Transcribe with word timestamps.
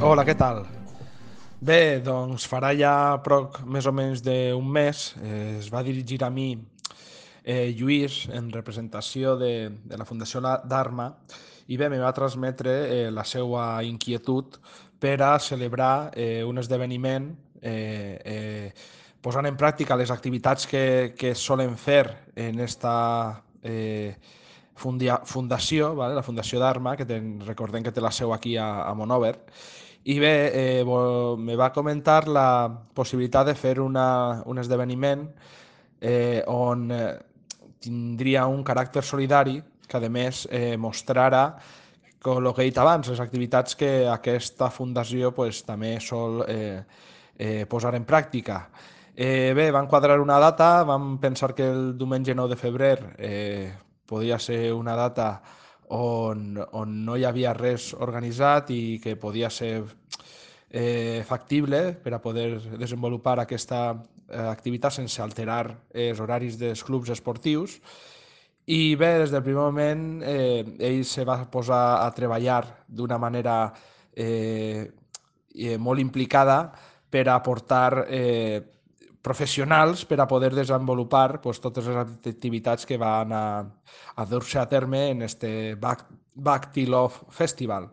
Hola, 0.00 0.22
què 0.24 0.32
tal? 0.32 0.62
Bé, 1.60 2.00
doncs 2.00 2.46
farà 2.48 2.70
ja 2.72 2.92
proc 3.20 3.58
més 3.68 3.84
o 3.84 3.90
menys 3.92 4.22
d'un 4.24 4.68
mes 4.72 5.00
eh, 5.20 5.58
es 5.58 5.66
va 5.68 5.82
dirigir 5.84 6.16
a 6.24 6.30
mi 6.32 6.54
eh, 7.44 7.74
Lluís 7.76 8.22
en 8.32 8.46
representació 8.48 9.34
de, 9.36 9.68
de 9.68 9.98
la 10.00 10.06
Fundació 10.08 10.40
Dharma 10.40 11.10
i 11.68 11.76
bé, 11.76 11.90
me 11.92 11.98
va 12.00 12.14
transmetre 12.16 12.72
eh, 12.86 13.10
la 13.12 13.26
seva 13.28 13.82
inquietud 13.84 14.56
per 14.96 15.18
a 15.20 15.34
celebrar 15.36 16.14
eh, 16.16 16.40
un 16.48 16.62
esdeveniment 16.64 17.28
eh, 17.60 18.16
eh, 18.24 18.72
posant 19.20 19.50
en 19.50 19.58
pràctica 19.60 19.98
les 20.00 20.14
activitats 20.14 20.64
que, 20.64 21.12
que 21.12 21.34
solen 21.36 21.76
fer 21.76 22.06
en 22.40 22.64
esta 22.64 22.94
eh, 23.60 24.16
fundia, 24.80 25.20
fundació, 25.28 25.92
vale? 26.00 26.16
la 26.16 26.24
Fundació 26.24 26.64
Dharma, 26.64 26.96
que 26.96 27.04
ten, 27.04 27.34
recordem 27.44 27.84
que 27.84 27.92
té 27.92 28.00
la 28.00 28.14
seu 28.16 28.32
aquí 28.32 28.56
a, 28.56 28.70
a 28.88 28.96
Monover, 28.96 29.36
i 30.04 30.18
bé, 30.18 30.34
eh, 30.80 30.84
me 31.36 31.56
va 31.56 31.72
comentar 31.72 32.26
la 32.28 32.68
possibilitat 32.94 33.50
de 33.50 33.54
fer 33.54 33.78
una, 33.80 34.42
un 34.46 34.58
esdeveniment 34.58 35.26
eh, 36.00 36.42
on 36.48 36.86
eh, 36.90 37.18
tindria 37.80 38.46
un 38.46 38.64
caràcter 38.64 39.02
solidari 39.04 39.60
que 39.90 39.98
a 39.98 40.08
més 40.08 40.46
eh, 40.50 40.76
mostrara 40.78 41.44
com 42.20 42.38
el 42.44 42.52
que 42.54 42.62
he 42.62 42.68
dit 42.68 42.78
abans, 42.78 43.08
les 43.08 43.20
activitats 43.20 43.76
que 43.76 44.06
aquesta 44.08 44.68
fundació 44.70 45.32
pues, 45.32 45.62
també 45.64 45.94
sol 46.04 46.42
eh, 46.46 46.82
eh, 47.36 47.64
posar 47.68 47.94
en 47.96 48.04
pràctica. 48.04 48.66
Eh, 49.16 49.52
bé, 49.56 49.70
van 49.72 49.88
quadrar 49.88 50.20
una 50.20 50.38
data, 50.40 50.82
vam 50.84 51.16
pensar 51.20 51.54
que 51.54 51.66
el 51.68 51.96
diumenge 51.98 52.34
9 52.36 52.54
de 52.54 52.60
febrer 52.60 52.98
eh, 53.16 53.72
podia 54.06 54.38
ser 54.38 54.72
una 54.74 54.94
data 54.96 55.40
on, 55.90 56.54
on 56.72 56.92
no 57.04 57.16
hi 57.18 57.24
havia 57.26 57.54
res 57.56 57.90
organitzat 57.94 58.70
i 58.70 59.00
que 59.02 59.16
podia 59.18 59.50
ser 59.50 59.82
eh, 60.70 61.22
factible 61.26 61.96
per 61.98 62.14
a 62.14 62.22
poder 62.22 62.60
desenvolupar 62.78 63.40
aquesta 63.40 63.82
eh, 63.90 64.46
activitat 64.46 64.94
sense 65.00 65.22
alterar 65.22 65.64
els 65.90 66.20
horaris 66.22 66.58
dels 66.60 66.84
clubs 66.86 67.10
esportius. 67.10 67.80
I 68.70 68.94
bé, 68.94 69.16
des 69.18 69.32
del 69.34 69.42
primer 69.42 69.64
moment 69.66 70.22
eh, 70.22 70.62
ell 70.78 71.02
se 71.04 71.24
va 71.26 71.40
posar 71.50 72.04
a 72.04 72.10
treballar 72.14 72.62
d'una 72.86 73.18
manera 73.18 73.72
eh, 74.14 74.86
eh, 75.54 75.76
molt 75.78 75.98
implicada 75.98 76.62
per 77.10 77.26
aportar 77.28 78.04
eh, 78.06 78.60
professionals 79.22 80.04
per 80.08 80.20
a 80.20 80.28
poder 80.28 80.54
desenvolupar 80.54 81.40
pues, 81.40 81.60
totes 81.60 81.86
les 81.86 81.96
activitats 81.96 82.86
que 82.86 82.98
van 82.98 83.32
a, 83.32 83.44
a 84.16 84.26
dur-se 84.26 84.58
a 84.58 84.68
terme 84.68 85.10
en 85.10 85.22
este 85.22 85.74
Back, 85.74 86.06
Back 86.34 86.72
to 86.72 86.86
Love 86.88 87.26
Festival. 87.30 87.90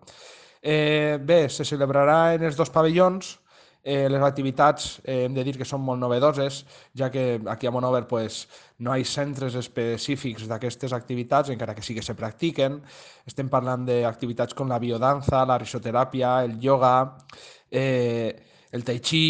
Eh, 0.61 1.19
bé, 1.21 1.47
se 1.49 1.65
celebrarà 1.65 2.33
en 2.35 2.47
els 2.47 2.57
dos 2.57 2.71
pavellons, 2.73 3.37
eh, 3.83 4.09
les 4.09 4.23
activitats 4.23 4.97
eh, 5.03 5.23
hem 5.25 5.35
de 5.35 5.43
dir 5.47 5.53
que 5.55 5.67
són 5.67 5.83
molt 5.83 6.01
novedoses, 6.01 6.63
ja 6.97 7.07
que 7.11 7.39
aquí 7.47 7.67
a 7.67 7.71
Monover 7.71 8.03
pues, 8.07 8.41
no 8.83 8.95
hi 8.95 9.05
ha 9.05 9.07
centres 9.07 9.55
específics 9.55 10.47
d'aquestes 10.49 10.91
activitats, 10.91 11.53
encara 11.53 11.75
que 11.75 11.85
sí 11.85 11.95
que 11.95 12.03
se 12.03 12.15
practiquen. 12.15 12.81
Estem 13.27 13.47
parlant 13.47 13.85
d'activitats 13.87 14.57
com 14.57 14.67
la 14.67 14.79
biodanza, 14.79 15.45
la 15.47 15.59
risoteràpia, 15.59 16.41
el 16.43 16.59
yoga, 16.59 16.97
eh, 17.71 18.35
el 18.71 18.83
tai 18.83 18.99
chi, 18.99 19.25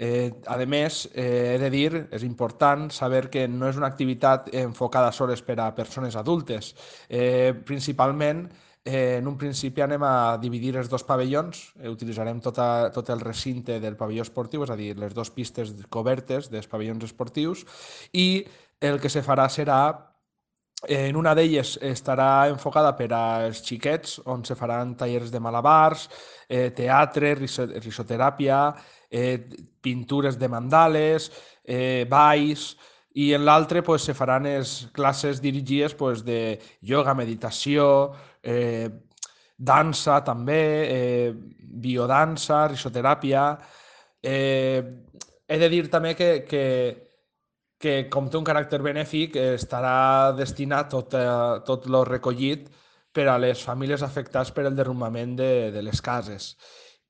Eh, 0.00 0.32
a 0.48 0.56
més, 0.64 1.10
eh, 1.12 1.54
he 1.54 1.58
de 1.60 1.68
dir, 1.68 2.08
és 2.10 2.22
important 2.24 2.86
saber 2.88 3.28
que 3.28 3.44
no 3.48 3.68
és 3.68 3.76
una 3.76 3.90
activitat 3.90 4.48
enfocada 4.62 5.12
sols 5.12 5.42
per 5.44 5.58
a 5.60 5.74
persones 5.76 6.16
adultes. 6.16 6.72
Eh, 7.06 7.52
principalment, 7.68 8.46
eh, 8.82 9.18
en 9.18 9.28
un 9.28 9.36
principi 9.36 9.82
anem 9.84 10.02
a 10.02 10.38
dividir 10.40 10.78
els 10.80 10.88
dos 10.88 11.04
pavellons, 11.04 11.74
eh, 11.82 11.90
utilitzarem 11.90 12.40
tota, 12.40 12.90
tot 12.94 13.10
el 13.10 13.20
recinte 13.20 13.78
del 13.78 13.96
pavelló 13.96 14.22
esportiu, 14.22 14.64
és 14.64 14.70
a 14.70 14.76
dir, 14.76 14.96
les 14.96 15.12
dues 15.12 15.30
pistes 15.30 15.74
cobertes 15.90 16.48
dels 16.48 16.66
pavellons 16.66 17.04
esportius, 17.04 17.66
i 18.12 18.46
el 18.80 19.00
que 19.00 19.10
se 19.10 19.20
farà 19.20 19.50
serà 19.52 20.09
en 20.88 21.16
una 21.16 21.34
d'elles 21.36 21.74
estarà 21.84 22.48
enfocada 22.48 22.94
per 22.96 23.10
als 23.12 23.60
xiquets, 23.66 24.20
on 24.24 24.44
se 24.44 24.56
faran 24.56 24.94
tallers 24.96 25.30
de 25.30 25.40
malabars, 25.40 26.08
eh, 26.48 26.70
teatre, 26.72 27.34
risoteràpia, 27.36 28.60
eh, 29.10 29.48
pintures 29.80 30.38
de 30.38 30.48
mandales, 30.48 31.30
eh, 31.64 32.06
balls, 32.08 32.76
i 33.12 33.32
en 33.34 33.44
l'altre 33.44 33.82
pues, 33.82 34.04
se 34.06 34.14
faran 34.14 34.44
les 34.46 34.88
classes 34.92 35.40
dirigides 35.42 35.94
pues, 35.94 36.24
de 36.24 36.60
yoga, 36.80 37.14
meditació, 37.14 38.12
eh, 38.42 38.88
dansa 39.56 40.22
també, 40.24 40.62
eh, 40.88 41.32
biodansa, 41.60 42.68
risoteràpia. 42.68 43.58
Eh, 44.22 44.82
he 45.46 45.58
de 45.58 45.68
dir 45.68 45.88
també 45.90 46.14
que, 46.14 46.44
que, 46.48 47.09
que 47.80 47.94
com 48.12 48.28
té 48.28 48.36
un 48.36 48.44
caràcter 48.44 48.82
benèfic, 48.84 49.38
estarà 49.56 50.32
destinat 50.36 50.90
tot, 50.92 51.16
eh, 51.16 51.60
tot 51.64 51.88
lo 51.88 52.04
recollit 52.04 52.68
per 53.12 53.26
a 53.28 53.38
les 53.40 53.62
famílies 53.64 54.04
afectades 54.04 54.52
per 54.52 54.66
el 54.68 54.76
derrumbament 54.76 55.34
de, 55.38 55.52
de 55.72 55.82
les 55.82 56.02
cases. 56.04 56.52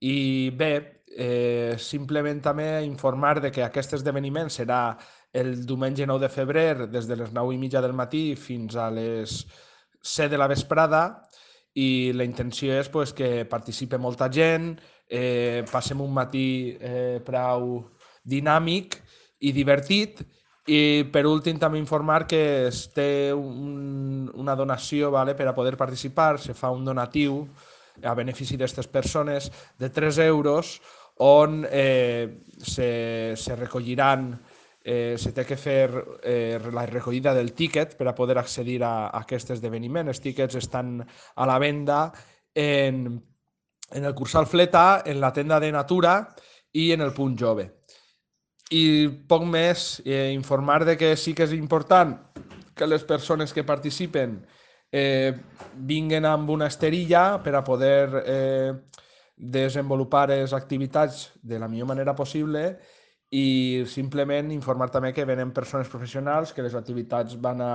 I 0.00 0.50
bé, 0.56 1.02
eh, 1.10 1.74
simplement 1.76 2.38
també 2.40 2.68
informar 2.86 3.40
de 3.42 3.50
que 3.50 3.66
aquest 3.66 3.98
esdeveniment 3.98 4.48
serà 4.48 4.96
el 5.32 5.66
diumenge 5.66 6.06
9 6.06 6.22
de 6.22 6.30
febrer 6.30 6.86
des 6.90 7.06
de 7.10 7.18
les 7.18 7.34
9 7.34 7.54
i 7.54 7.58
mitja 7.58 7.82
del 7.82 7.92
matí 7.92 8.36
fins 8.38 8.76
a 8.76 8.88
les 8.94 9.44
7 10.00 10.30
de 10.30 10.38
la 10.38 10.48
vesprada 10.50 11.02
i 11.74 12.12
la 12.14 12.24
intenció 12.24 12.78
és 12.78 12.88
pues, 12.88 13.12
que 13.12 13.44
participe 13.44 13.98
molta 13.98 14.30
gent, 14.30 14.76
eh, 15.06 15.66
passem 15.70 16.00
un 16.00 16.14
matí 16.14 16.76
eh, 16.78 17.18
prou 17.26 17.90
dinàmic 18.22 19.00
i 19.40 19.52
divertit 19.52 20.22
i 20.70 21.02
per 21.10 21.24
últim 21.26 21.58
també 21.58 21.80
informar 21.80 22.26
que 22.30 22.68
es 22.68 22.84
té 22.94 23.32
un, 23.34 24.30
una 24.38 24.54
donació 24.54 25.10
vale, 25.10 25.34
per 25.34 25.48
a 25.50 25.54
poder 25.56 25.76
participar, 25.76 26.38
se 26.38 26.54
fa 26.54 26.70
un 26.70 26.84
donatiu 26.86 27.42
a 28.06 28.14
benefici 28.14 28.56
d'aquestes 28.56 28.86
persones 28.88 29.50
de 29.78 29.90
3 29.90 30.20
euros 30.28 30.78
on 31.20 31.66
eh, 31.68 32.44
se, 32.56 33.34
se 33.36 33.56
recolliran, 33.56 34.30
eh, 34.82 35.16
se 35.18 35.32
té 35.36 35.44
que 35.44 35.58
fer 35.60 35.90
eh, 36.22 36.56
la 36.72 36.86
recollida 36.88 37.34
del 37.36 37.52
tíquet 37.52 37.96
per 37.98 38.08
a 38.08 38.14
poder 38.14 38.38
accedir 38.40 38.78
a, 38.84 39.10
a 39.10 39.24
aquest 39.26 39.52
esdeveniment. 39.56 40.08
Els 40.08 40.22
tíquets 40.22 40.56
estan 40.56 41.00
a 41.02 41.48
la 41.50 41.58
venda 41.60 42.06
en, 42.54 43.18
en 43.90 44.04
el 44.04 44.14
Cursal 44.14 44.46
Fleta, 44.46 45.02
en 45.04 45.20
la 45.20 45.32
tenda 45.32 45.60
de 45.60 45.72
Natura 45.72 46.14
i 46.72 46.92
en 46.94 47.02
el 47.04 47.12
Punt 47.12 47.36
Jove. 47.36 47.68
I 48.70 49.10
poc 49.26 49.42
més, 49.50 50.00
eh, 50.04 50.30
informar 50.34 50.84
de 50.86 50.96
que 50.96 51.16
sí 51.18 51.34
que 51.34 51.42
és 51.48 51.54
important 51.56 52.14
que 52.74 52.86
les 52.86 53.02
persones 53.04 53.52
que 53.52 53.66
participen 53.66 54.38
eh, 54.92 55.34
vinguen 55.74 56.24
amb 56.24 56.50
una 56.50 56.68
esterilla 56.70 57.42
per 57.42 57.56
a 57.58 57.64
poder 57.66 58.22
eh, 58.24 58.72
desenvolupar 59.36 60.28
les 60.30 60.52
activitats 60.52 61.30
de 61.42 61.58
la 61.58 61.68
millor 61.68 61.88
manera 61.90 62.14
possible 62.14 62.78
i 63.30 63.84
simplement 63.86 64.50
informar 64.50 64.90
també 64.90 65.12
que 65.14 65.24
venen 65.24 65.54
persones 65.54 65.88
professionals, 65.88 66.52
que 66.52 66.62
les 66.62 66.74
activitats 66.74 67.36
van 67.40 67.62
a, 67.62 67.74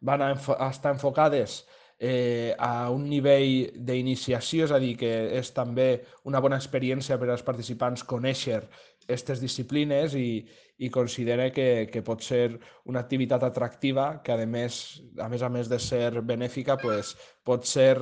van 0.00 0.22
a, 0.22 0.32
estar 0.68 0.92
enfocades 0.92 1.62
eh, 1.98 2.54
a 2.58 2.90
un 2.90 3.06
nivell 3.08 3.70
d'iniciació, 3.74 4.66
és 4.66 4.74
a 4.74 4.80
dir, 4.82 4.96
que 4.98 5.12
és 5.38 5.52
també 5.54 6.04
una 6.26 6.42
bona 6.42 6.58
experiència 6.58 7.18
per 7.18 7.30
als 7.30 7.46
participants 7.46 8.02
conèixer 8.04 8.64
aquestes 9.04 9.40
disciplines 9.40 10.16
i, 10.18 10.42
i 10.78 10.90
considera 10.90 11.50
que, 11.54 11.86
que 11.92 12.02
pot 12.02 12.24
ser 12.24 12.58
una 12.90 13.04
activitat 13.04 13.46
atractiva 13.46 14.08
que, 14.24 14.34
a 14.34 14.48
més, 14.48 14.82
a 15.20 15.30
més 15.30 15.44
a 15.44 15.52
més 15.52 15.70
de 15.70 15.78
ser 15.78 16.10
benèfica, 16.22 16.80
pues, 16.80 17.14
pot 17.44 17.68
ser 17.68 17.94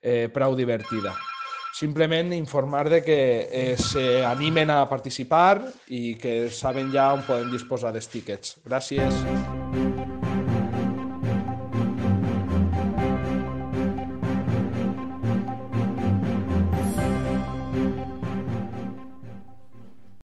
eh, 0.00 0.28
prou 0.32 0.56
divertida 0.56 1.16
simplement 1.72 2.32
informar 2.34 2.88
de 2.90 3.02
que 3.02 3.48
eh, 3.50 3.76
se 3.78 4.24
animen 4.26 4.70
a 4.74 4.82
participar 4.90 5.62
i 5.88 6.16
que 6.18 6.50
saben 6.50 6.90
ja 6.92 7.12
on 7.14 7.24
poden 7.26 7.50
disposar 7.54 7.94
dels 7.94 8.10
tíquets. 8.10 8.58
Gràcies. 8.66 9.59